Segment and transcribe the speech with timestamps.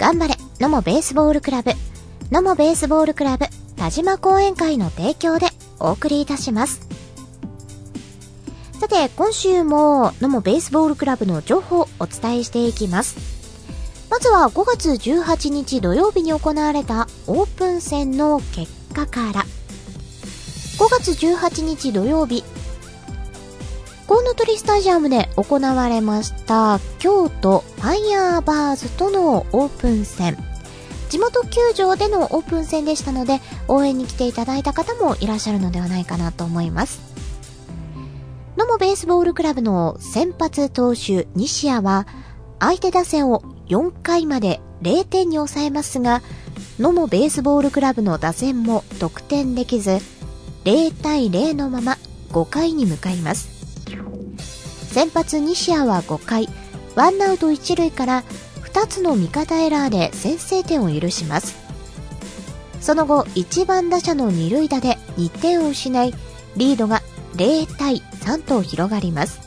[0.00, 1.72] 頑張れ、野茂ベースボールクラブ、
[2.30, 3.44] 野茂ベースボールクラブ、
[3.76, 6.88] 田島講演会の提供でお送りいたします。
[8.80, 13.18] さて、今週も野茂ベースボールクラブの情報をお伝えしていきます。
[14.08, 19.44] まずは5月18日土曜日に行われたオープン戦の結果から。
[20.78, 22.42] 5月18日土曜日、
[24.10, 30.36] コウノトリスタジアムで行われました京都ファイヤーバーズとのオープン戦。
[31.08, 33.38] 地元球場でのオープン戦でしたので
[33.68, 37.00] 応援に来ていただいた方もいらっしゃるのではないかなと思います。
[38.56, 42.08] 野茂ベースボールクラブの先発投手西谷は
[42.58, 46.20] 相手打線を4回まで0点に抑えますが
[46.80, 49.98] 野茂ベースボールクラブの打線も得点できず
[50.64, 51.96] 0対0のまま
[52.32, 53.59] 5回に向かいます。
[54.92, 56.48] 先発西谷は5回、
[56.96, 58.24] ワンアウト1塁から
[58.64, 61.54] 2つの味方エラーで先制点を許します。
[62.80, 66.14] その後、1番打者の2塁打で2点を失い、
[66.56, 67.02] リードが
[67.36, 69.40] 0対3と広がります。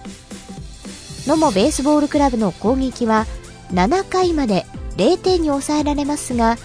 [1.27, 3.25] 野茂ベースボールクラブの攻撃は
[3.73, 4.65] 7回まで
[4.97, 6.57] 0点に抑えられますが、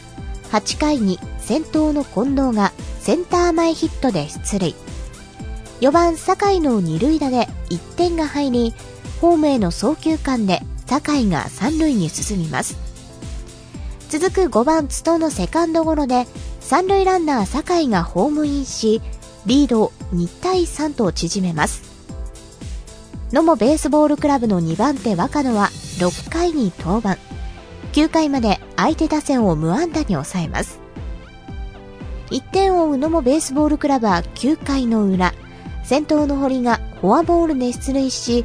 [0.53, 4.75] 8回に先頭の近藤がセンター前ヒットで出塁。
[5.81, 8.75] 4番酒井の二塁打で1点が入り、
[9.21, 12.77] ホームへの送球間で酒井が三塁に進みます。
[14.09, 16.27] 続く5番津戸のセカンドゴロで、
[16.61, 19.01] 三塁ランナー酒井がホームインし、
[19.47, 21.83] リードを2対3と縮めます。
[23.33, 25.69] 野茂ベースボールクラブの2番手若野は
[25.99, 27.19] 6回に登板。
[27.93, 30.81] 9回まで相手打線を無安打に抑えます。
[32.31, 35.34] 1点を追う野茂ベースボールクラブは9回の裏、
[35.88, 38.44] 先頭の堀がフォアボールで出塁し、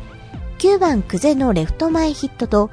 [0.60, 2.70] 9番久世のレフト前ヒットと、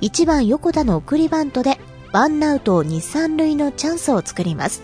[0.00, 1.78] 1番横田の送りバントで、
[2.12, 4.82] ワンアウト2、3塁のチャンスを作ります。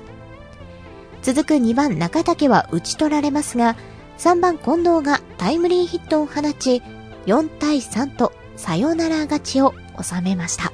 [1.23, 3.75] 続く2番中竹は打ち取られますが、
[4.19, 6.81] 3番近藤がタイムリーヒットを放ち、
[7.27, 10.73] 4対3とサヨナラ勝ちを収めました。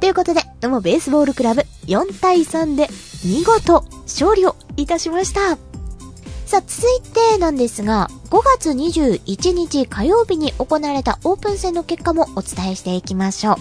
[0.00, 2.88] ということで、どうもベースボールクラブ4対3で
[3.24, 5.67] 見事勝利をいたしました。
[6.48, 13.56] さあ、続いてなんですが、5月21日火曜日に行われたオープン戦の結果もお伝えしていきましょう。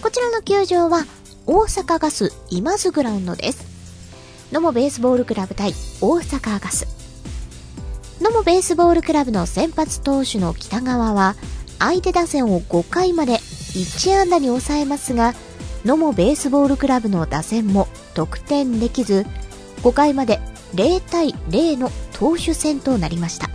[0.00, 1.04] こちらの球場は、
[1.44, 3.66] 大阪ガス今津グラウンドです。
[4.52, 6.86] 野茂ベースボールクラブ対大阪ガス。
[8.20, 11.34] 野茂ベースボールクラブの先発投手の北川は、
[11.80, 15.34] 相手打線を5回まで1安打に抑えますが、
[15.84, 19.26] 野茂ベースボールクラブの打線も得点できず、
[19.82, 20.38] 5回まで
[20.74, 23.50] 0対0の投手戦となりました。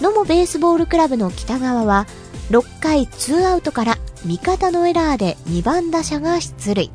[0.00, 2.06] 野茂ベースボールクラブの北川は、
[2.50, 6.90] 6回2アウトから味方のエラーで2番打者が出塁。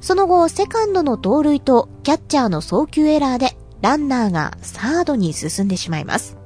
[0.00, 6.36] その後、セカンドの盗塁とキャッチャーの送球エラーでランナーがサードに進んでしまいます。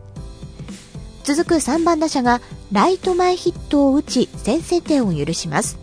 [1.25, 2.41] 続く3番打者が
[2.73, 5.79] ライト前ヒットを打ち先制点を許します。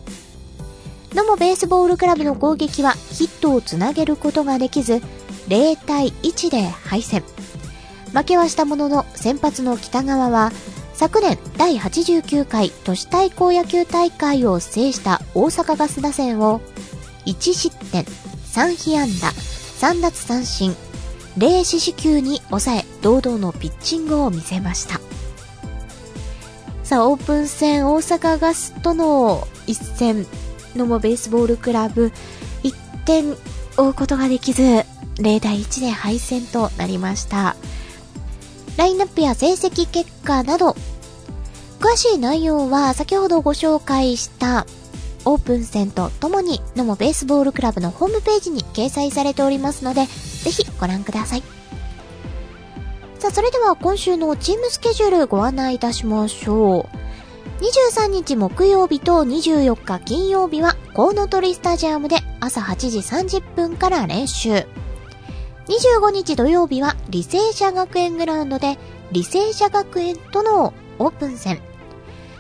[1.14, 5.02] 野茂ベースボールクラブの攻撃はヒットをつなげることができず、
[5.48, 7.24] 0対1で敗戦。
[8.14, 10.52] 負けはしたものの先発の北川は
[10.94, 16.62] 昨年第89回都市対抗野球大会を制した大阪ガス打線を
[17.26, 20.76] 1失点、3被安打、3奪三振、
[21.38, 25.00] 0四死球に抑え堂々のピッチングを見せました。
[26.84, 30.26] さあ、オープン戦大阪ガスとの一戦、
[30.76, 32.12] のもベースボールクラブ
[32.64, 32.74] 1
[33.06, 33.36] 点
[33.78, 34.64] 追うことができず、
[35.18, 37.56] 0対1で敗戦となりました。
[38.78, 40.76] ラインナップや成績結果など、
[41.80, 44.66] 詳しい内容は先ほどご紹介した
[45.26, 51.44] オープン戦とともに野茂ベースボールクラブのホームページに掲載されておりますので、ぜひご覧ください。
[53.20, 57.08] さあ、それでは今週のチームスケジュールご案内いたしましょう。
[57.64, 64.66] 23日木曜日と24日金曜日はコウノトリスタジアムで朝8時30分から練習。
[65.68, 68.78] 25日土曜日は履正社学園グラウンドで
[69.12, 71.60] 履正社学園とのオープン戦。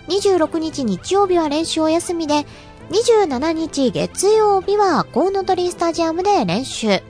[0.08, 2.46] 26日日曜日は練習お休みで、
[2.90, 7.02] 27日月曜日はコウノトリスタジアムで練習。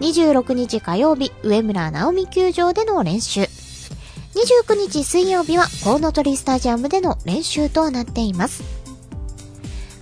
[0.00, 3.40] 26日火曜日、上村直美球場での練習。
[3.40, 8.77] 29日水曜日はコウノトリスタジアムでの練習となっています。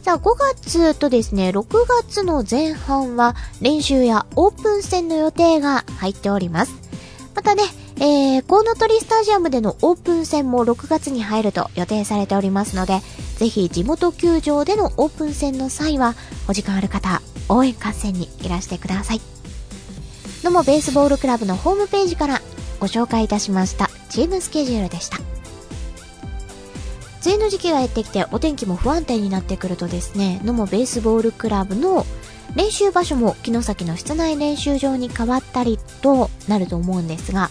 [0.06, 1.67] さあ、5月とですね、6
[2.05, 6.75] 月の前半は練習やオープン戦の予定が入っております。
[7.35, 7.64] またね、
[7.97, 13.00] えー、コウノトリスタジアムでのオープン戦も6月に入ると予定されておりますので、
[13.38, 16.14] ぜひ地元球場でのオープン戦の際は、
[16.47, 19.20] お時間ある方、応援合戦にいらしてください。
[20.44, 22.41] のもベースボールクラブのホームページから
[22.79, 25.25] ご紹介いたしましたチームスケジュールでした。
[27.26, 32.06] 梅雨の時期がやってきてお天気も不安定になってくるとですね、のもベースボールクラブの
[32.55, 37.50] 練習場所も城崎の室内練習場に変わったりとなると思うんですが、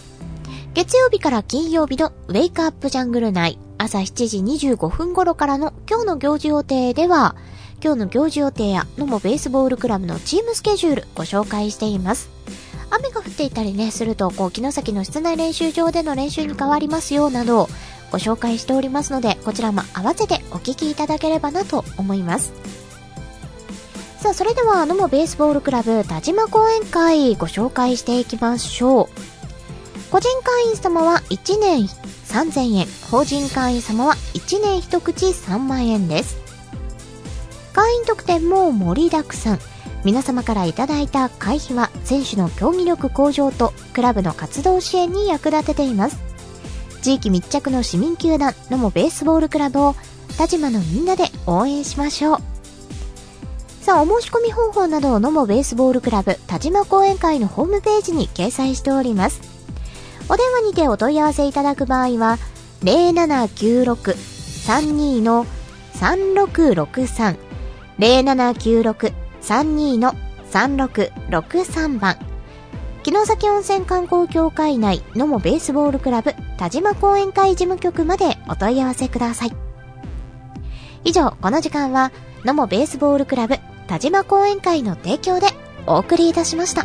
[0.72, 7.36] 月曜日から金曜日のウェイクアップジャングル内、朝7時25分頃からの今日の行事予定では、
[7.84, 12.30] 今日の行事予定やのもベースボールクラブのチームスケジュールご紹介しています。
[12.88, 17.68] 雨が降っていたりね、すると、こう、城崎の室内練習場での練習に変わりますよ、など、
[18.10, 22.52] ご紹介しておりますので、こちらも合わせてお聞きいただければなと思います。
[24.20, 29.08] さあ、それでは、野茂ベースボールクラブ田島講演会ご紹介していきましょう。
[30.10, 31.86] 個人会員様は1年
[32.26, 36.36] 3000円、法人会員様は1年1口3万円です。
[37.72, 39.58] 会員特典も盛りだくさん。
[40.04, 46.25] 皆様からいただいた会費は選手の競技力向上とクラブの活動支援に役立てています。
[47.06, 49.94] 地域密着の市民球団のもベースボールクラブを
[50.36, 52.38] 田島のみんなで応援しましょう。
[53.80, 59.40] さあ、お申し込み方法などをのもベースボールクラブ田島講演会のホームページに掲載しております。
[60.28, 62.38] お電話にてお問い合わせいただく場合は、
[62.82, 65.46] 0796-32の
[65.94, 67.36] 3663
[68.00, 70.12] 0796-32の
[70.50, 72.16] 3663番
[73.06, 79.52] 城崎温泉観光協会内野茂ベースボールクラブ田島講演会事務局までお問い合わせください。
[81.04, 82.10] 以上、この時間は、
[82.44, 85.46] 野茂ベースボールクラブ田島講演会の提供で
[85.86, 86.84] お送りいたしました。